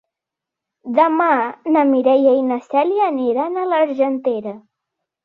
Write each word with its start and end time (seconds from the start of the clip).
Demà 0.99 1.27
na 1.75 1.83
Mireia 1.89 2.33
i 2.37 2.41
na 2.53 2.57
Cèlia 2.71 3.11
aniran 3.13 3.61
a 3.61 3.67
l'Argentera. 3.73 4.57